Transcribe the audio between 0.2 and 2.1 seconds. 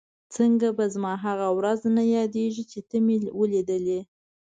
څنګه به زما هغه ورځ نه